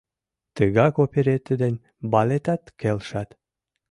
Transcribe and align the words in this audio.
Тыгак 0.55 0.95
оперетте 1.03 1.53
ден 1.61 1.75
балетат 2.11 2.63
келшат. 2.79 3.29